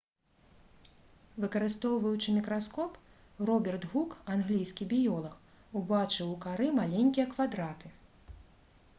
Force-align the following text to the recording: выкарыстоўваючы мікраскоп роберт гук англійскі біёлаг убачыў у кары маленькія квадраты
выкарыстоўваючы 1.43 2.29
мікраскоп 2.37 2.95
роберт 3.49 3.83
гук 3.91 4.15
англійскі 4.35 4.87
біёлаг 4.93 5.35
убачыў 5.81 6.31
у 6.35 6.39
кары 6.47 6.67
маленькія 6.79 7.25
квадраты 7.35 7.93